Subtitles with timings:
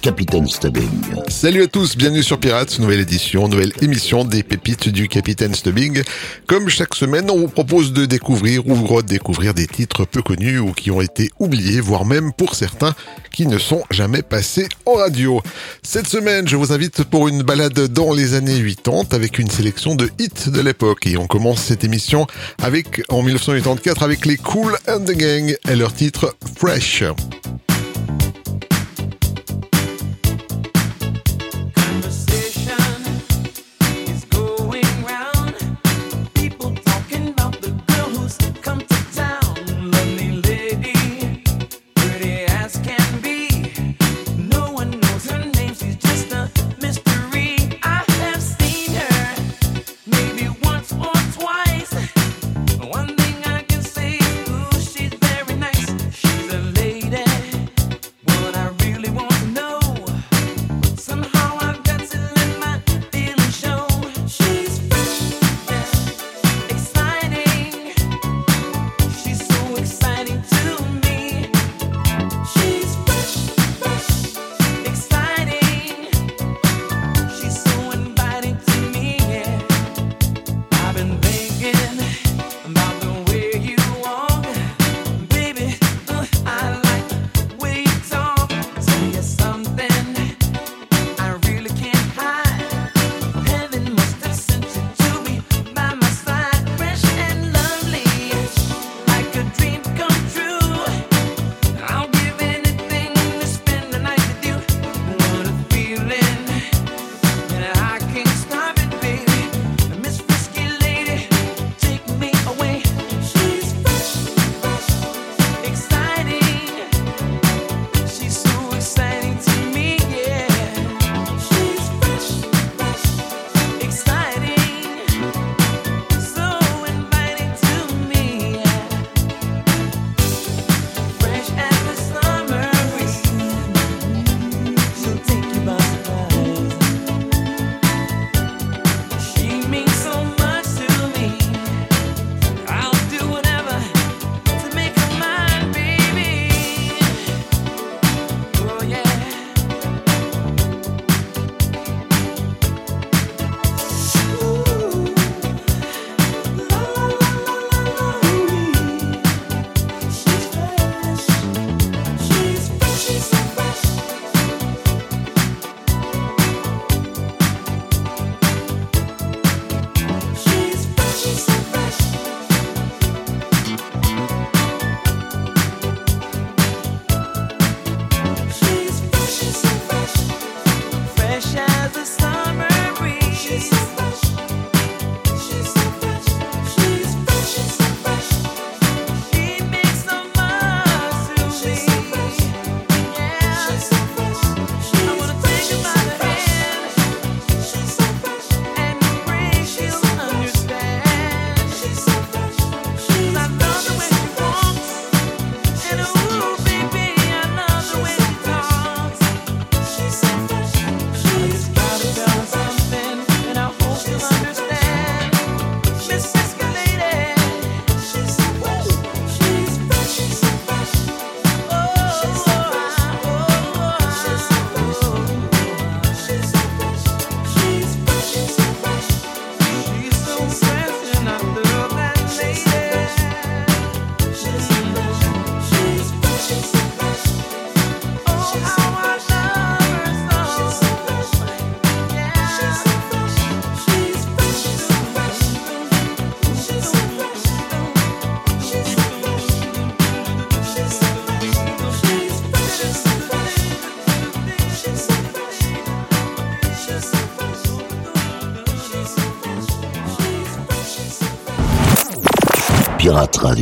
[0.00, 0.88] Capitaine Stubbing.
[1.28, 6.02] Salut à tous, bienvenue sur Pirates, nouvelle édition, nouvelle émission des pépites du Capitaine Stubbing.
[6.46, 10.72] Comme chaque semaine, on vous propose de découvrir ou redécouvrir des titres peu connus ou
[10.72, 12.94] qui ont été oubliés, voire même pour certains
[13.32, 15.42] qui ne sont jamais passés en radio.
[15.82, 19.94] Cette semaine, je vous invite pour une balade dans les années 80 avec une sélection
[19.94, 21.06] de hits de l'époque.
[21.06, 22.26] Et on commence cette émission
[22.62, 27.04] avec, en 1984, avec les Cool and the Gang et leur titre Fresh.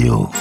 [0.07, 0.36] You,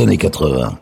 [0.00, 0.78] années 80.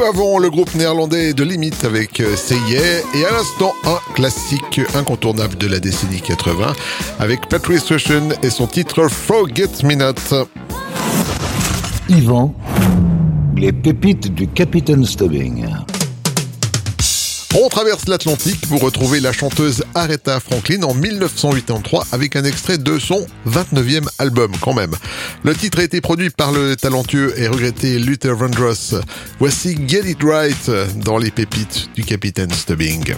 [0.00, 2.76] Peu avant, le groupe néerlandais de Limite avec euh, Seye
[3.14, 6.72] et à l'instant un classique incontournable de la décennie 80
[7.18, 10.46] avec Patrice Rushen et son titre Forget Me Not.
[12.08, 12.54] Yvan,
[13.56, 15.66] les pépites du Capitaine Stubbing.
[17.58, 22.98] On traverse l'Atlantique pour retrouver la chanteuse Aretha Franklin en 1983 avec un extrait de
[23.00, 24.94] son 29e album quand même.
[25.42, 28.94] Le titre a été produit par le talentueux et regretté Luther Vandross.
[29.40, 30.70] Voici Get It Right
[31.04, 33.14] dans les pépites du capitaine Stubbing.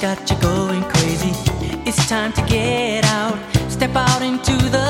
[0.00, 1.32] got you going crazy.
[1.84, 3.38] It's time to get out,
[3.68, 4.89] step out into the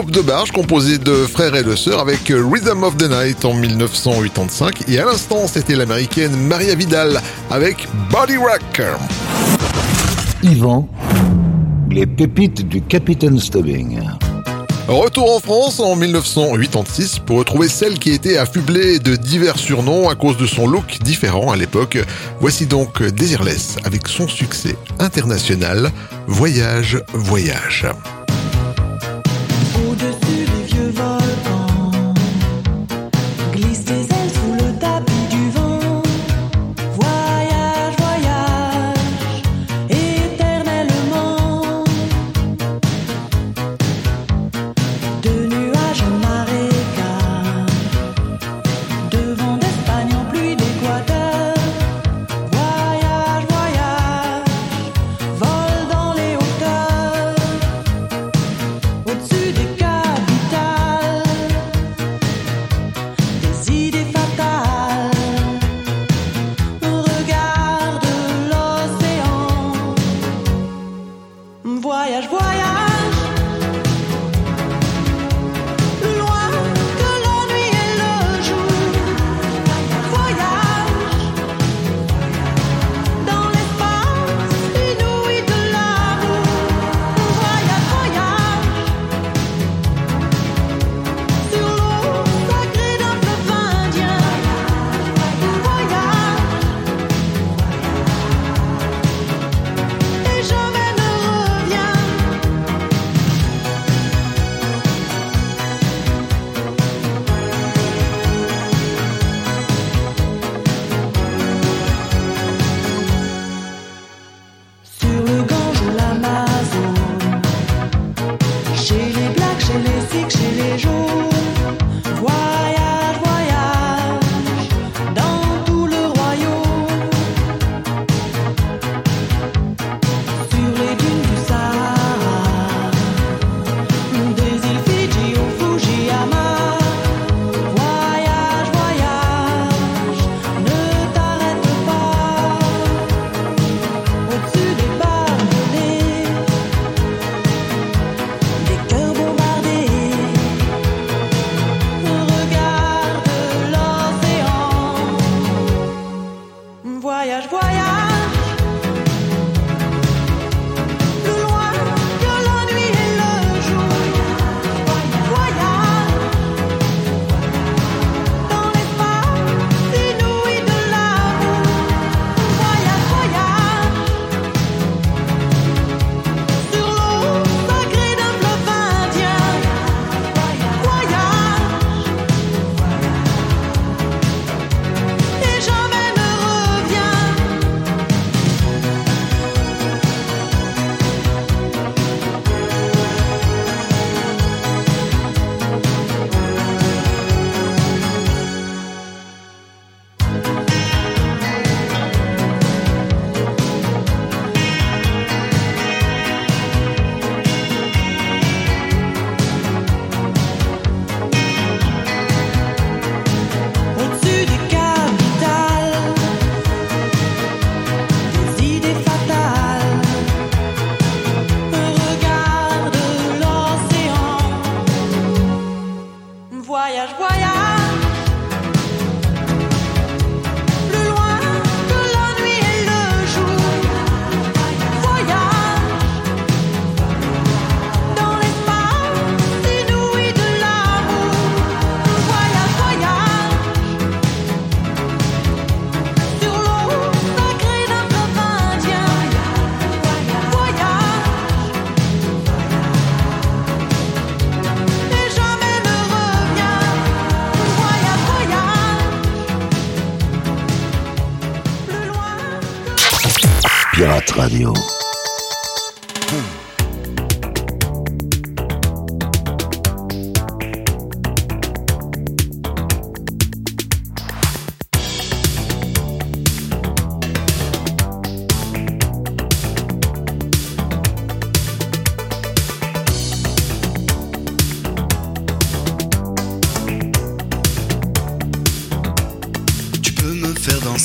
[0.00, 3.52] Groupe de Barge, composé de frères et de sœurs, avec Rhythm of the Night en
[3.52, 4.88] 1985.
[4.88, 8.80] Et à l'instant, c'était l'américaine Maria Vidal avec Body Rock.
[10.42, 10.88] Yvan,
[11.90, 14.00] les pépites du Capitaine Stubbing.
[14.88, 20.14] Retour en France en 1986 pour retrouver celle qui était affublée de divers surnoms à
[20.14, 21.98] cause de son look différent à l'époque.
[22.40, 25.90] Voici donc Desireless avec son succès international
[26.26, 27.86] Voyage, Voyage.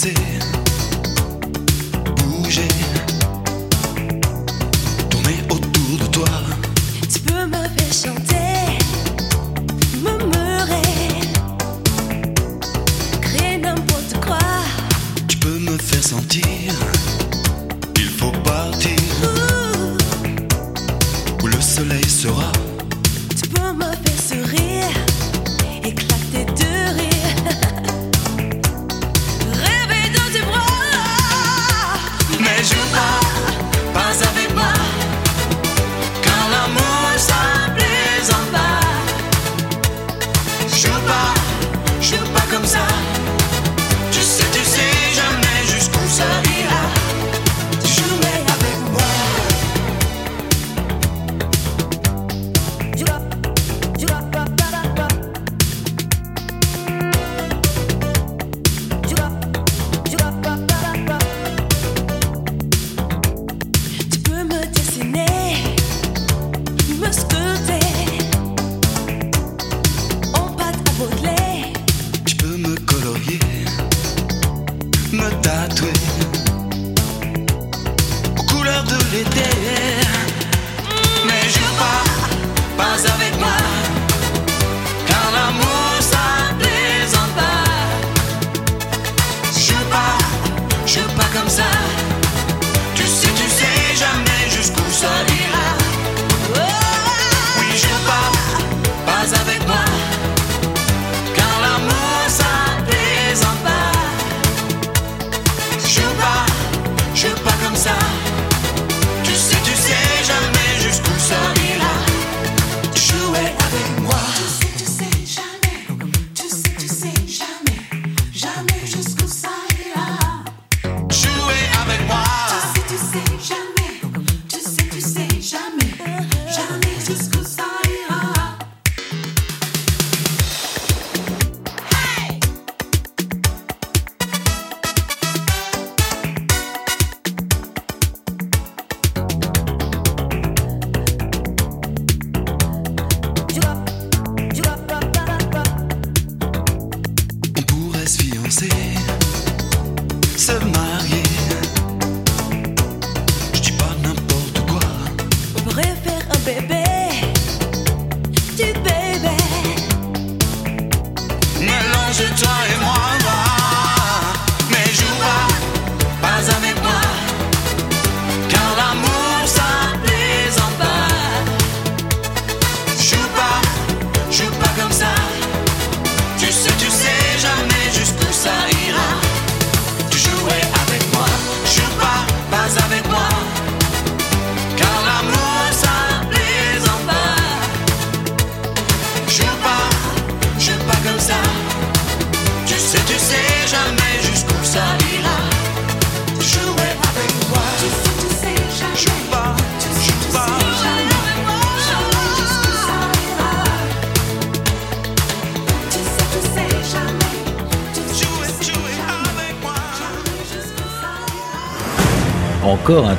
[0.06, 0.35] say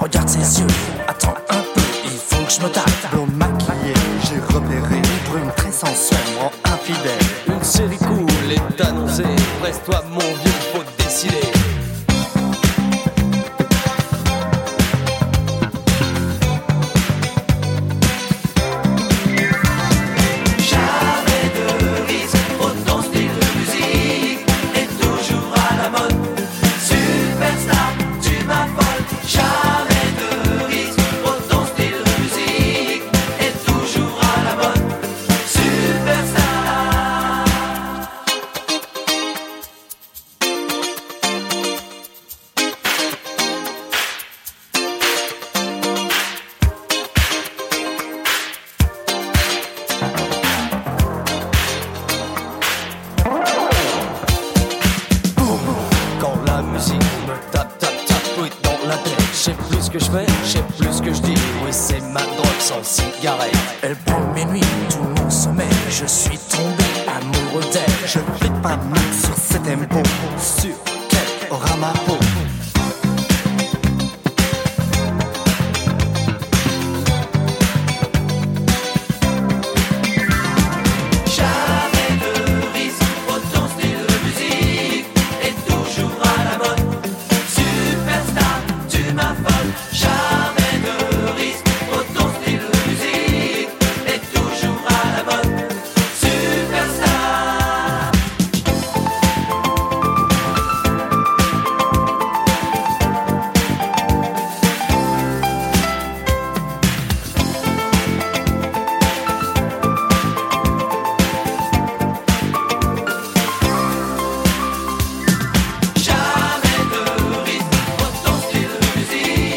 [0.00, 0.66] Regarde ses yeux.
[1.08, 2.84] Attends un peu, il faut que je me tape.
[3.12, 5.02] Blond maquillé, j'ai repéré.
[5.28, 7.18] Brune très sensuelle, rend infidèle.
[7.48, 9.24] Une série cool est annoncée.
[9.60, 11.55] Presse-toi, mon vieux, faut décider.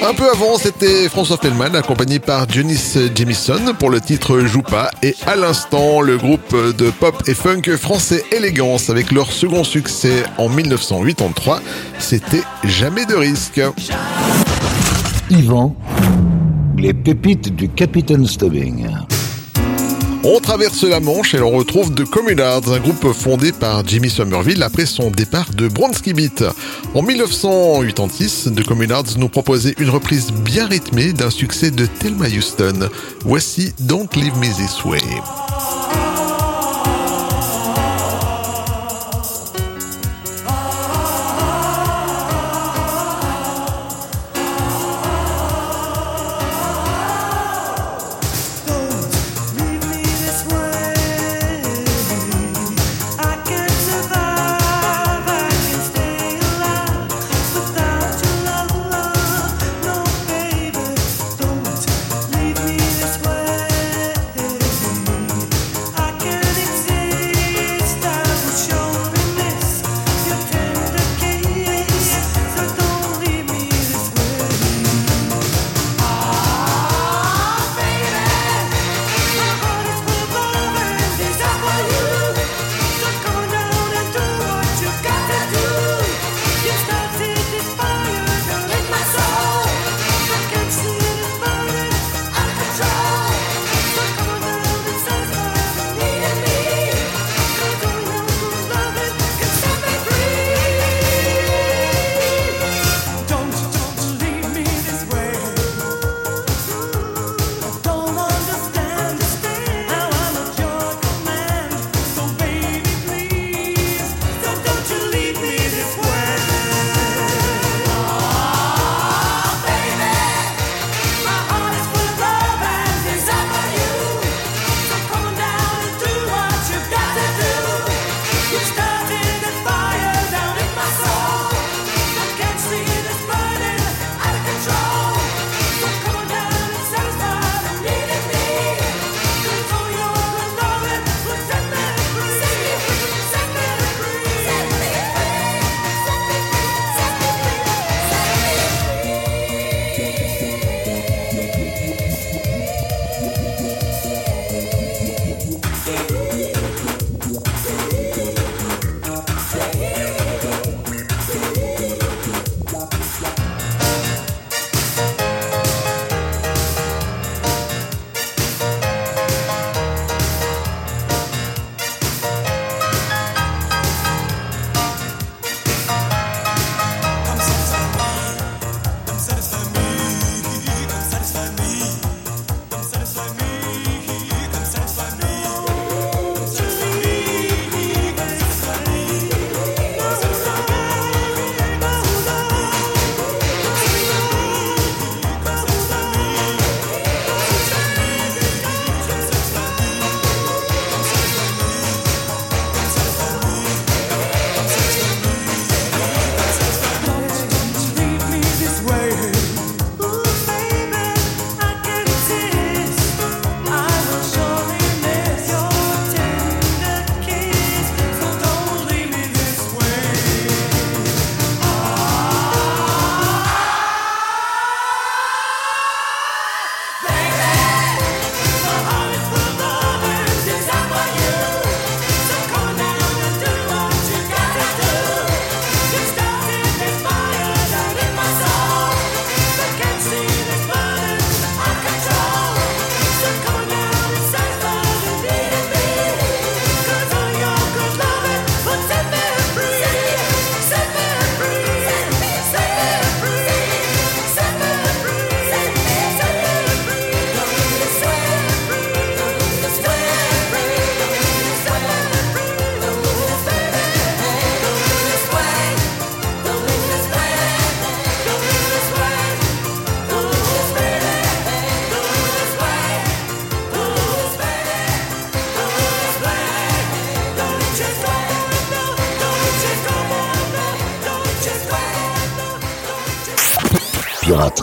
[0.09, 4.89] Un peu avant, c'était François Fellman, accompagné par Janice Jamison pour le titre Joue pas.
[5.03, 10.23] Et à l'instant, le groupe de pop et funk français Élégance avec leur second succès
[10.39, 11.61] en 1983,
[11.99, 13.61] c'était Jamais de risque.
[15.29, 15.75] Yvan,
[16.75, 18.87] les pépites du Capitaine Stubbing.
[20.23, 24.61] On traverse la Manche et l'on retrouve The Communards, un groupe fondé par Jimmy Somerville
[24.63, 26.43] après son départ de Bronski Beat.
[26.93, 32.89] En 1986, The Communards nous proposait une reprise bien rythmée d'un succès de Thelma Houston.
[33.21, 34.99] Voici Don't Leave Me This Way.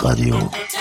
[0.07, 0.76] Radio.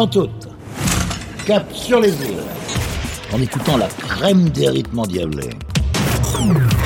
[0.00, 0.48] Avant toute,
[1.44, 2.42] cap sur les îles,
[3.34, 5.50] en écoutant la crème des rythmes endiablés.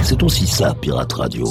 [0.02, 1.46] C'est aussi ça, Pirate Radio.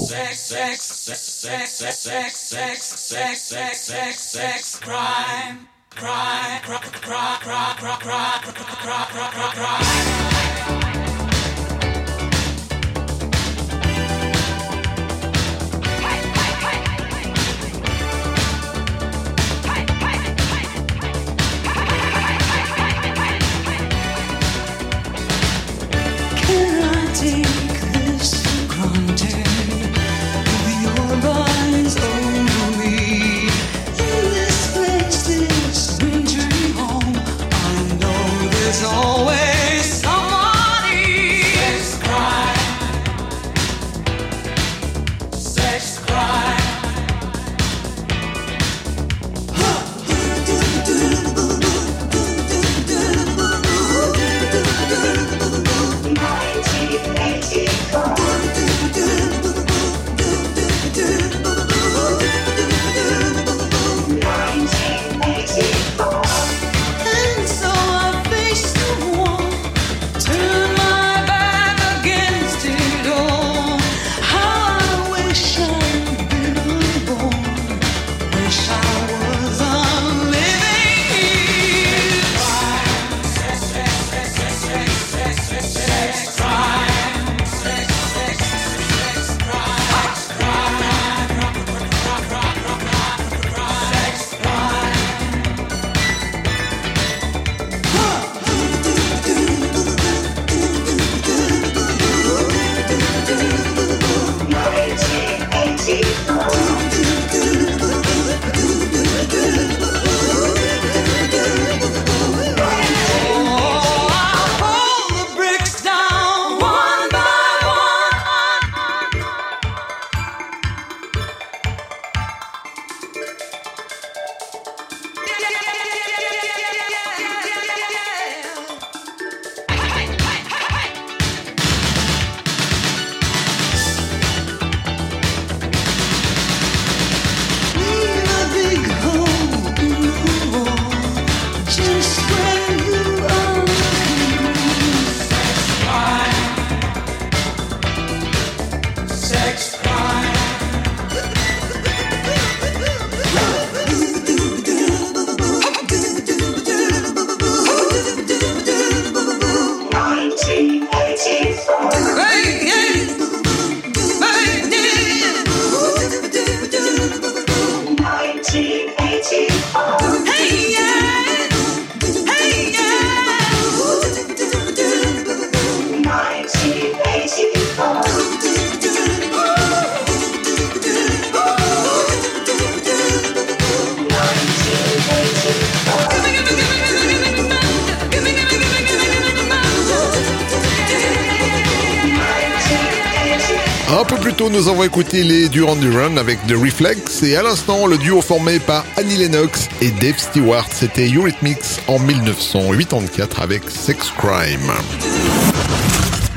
[194.73, 198.59] on va écouter les Duran Duran avec The Reflex et à l'instant le duo formé
[198.59, 200.65] par Annie Lennox et Dave Stewart.
[200.71, 204.71] C'était Eurythmics en 1984 avec Sex Crime.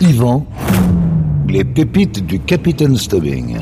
[0.03, 0.47] Yvan,
[1.49, 3.59] les pépites du Capitaine Stubbing.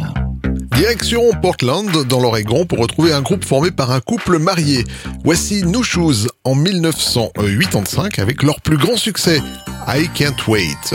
[0.77, 4.85] Direction Portland, dans l'Oregon, pour retrouver un groupe formé par un couple marié.
[5.25, 9.41] Voici New Shoes en 1985 avec leur plus grand succès,
[9.87, 10.95] I Can't Wait.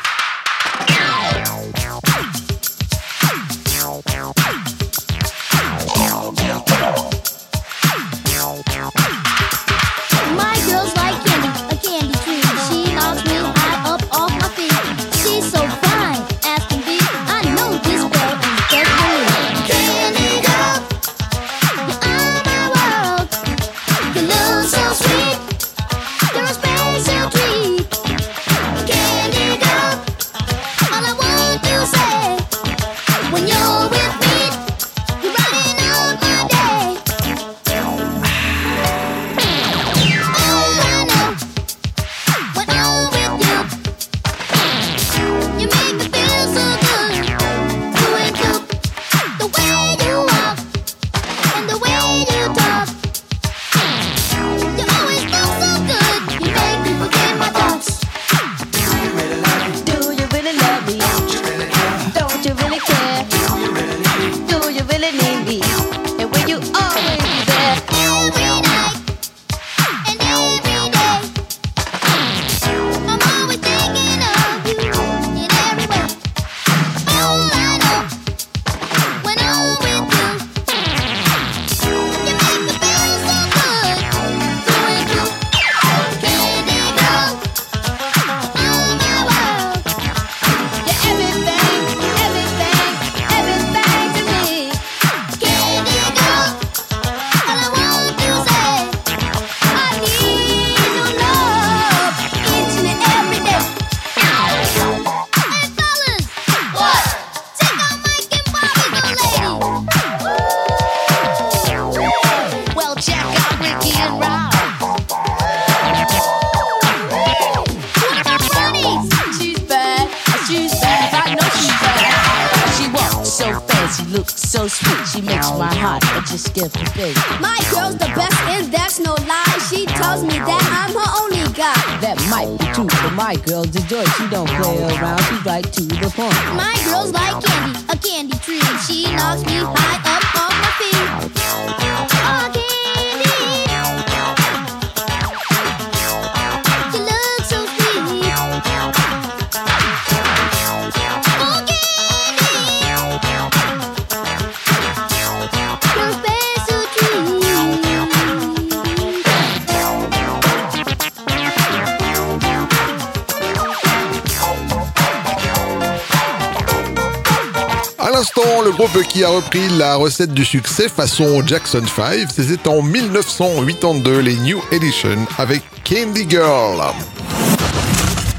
[168.81, 174.35] Groupe qui a repris la recette du succès façon Jackson 5, c'était en 1982 les
[174.37, 176.81] New Edition avec Candy Girl.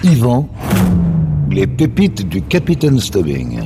[0.03, 0.49] Yvan,
[1.49, 3.61] les pépites du Capitaine Stubbing.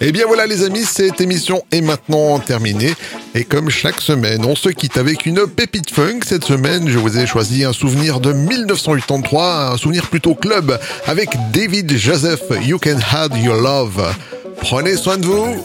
[0.00, 2.92] Et Eh bien voilà les amis, cette émission est maintenant terminée.
[3.34, 6.20] Et comme chaque semaine, on se quitte avec une pépite funk.
[6.26, 11.30] Cette semaine, je vous ai choisi un souvenir de 1983, un souvenir plutôt club, avec
[11.50, 14.14] David Joseph, You Can Have Your Love.
[14.60, 15.64] Prenez soin de vous,